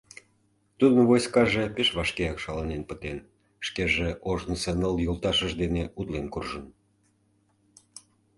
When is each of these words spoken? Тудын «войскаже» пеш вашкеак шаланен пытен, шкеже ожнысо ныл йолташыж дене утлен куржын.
Тудын 0.79 1.03
«войскаже» 1.09 1.63
пеш 1.75 1.89
вашкеак 1.97 2.37
шаланен 2.43 2.83
пытен, 2.89 3.17
шкеже 3.67 4.09
ожнысо 4.31 4.71
ныл 4.79 4.95
йолташыж 5.05 5.51
дене 5.61 5.83
утлен 5.99 6.25
куржын. 6.33 6.65